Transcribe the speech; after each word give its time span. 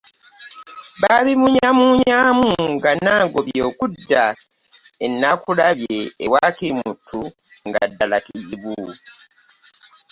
Baabimuumunyamuumunyaamu 1.01 2.49
nga 2.73 2.91
Nangobi 3.03 3.55
okudda 3.67 4.23
e 5.05 5.07
Nnaakulabye 5.11 5.99
ewa 6.25 6.41
Kirimuttu 6.57 7.21
nga 7.67 7.81
ddala 7.89 8.17
kizibu. 8.25 8.75